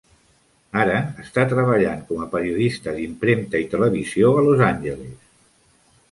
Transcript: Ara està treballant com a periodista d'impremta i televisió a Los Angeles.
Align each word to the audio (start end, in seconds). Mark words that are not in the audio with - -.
Ara 0.83 0.93
està 1.23 1.41
treballant 1.51 1.99
com 2.07 2.23
a 2.23 2.27
periodista 2.31 2.93
d'impremta 2.95 3.61
i 3.65 3.67
televisió 3.75 4.31
a 4.39 4.45
Los 4.47 4.65
Angeles. 4.69 5.29